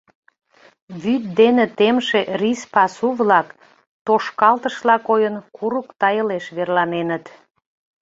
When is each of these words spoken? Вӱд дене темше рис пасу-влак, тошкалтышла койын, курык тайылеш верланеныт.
Вӱд 1.01 1.23
дене 1.39 1.65
темше 1.77 2.19
рис 2.39 2.61
пасу-влак, 2.73 3.47
тошкалтышла 4.05 4.95
койын, 5.07 5.35
курык 5.57 5.87
тайылеш 5.99 6.45
верланеныт. 6.55 7.25